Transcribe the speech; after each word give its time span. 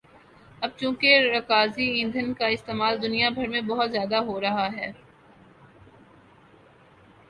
اب 0.61 0.71
چونکہ 0.77 1.09
رکازی 1.27 1.85
ایندھن 1.91 2.33
کا 2.33 2.47
استعمال 2.47 3.01
دنیا 3.01 3.29
بھر 3.29 3.47
میں 3.47 3.61
بہت 3.63 3.91
زیادہ 3.91 4.23
ہورہا 4.25 4.67
ہے 4.73 4.91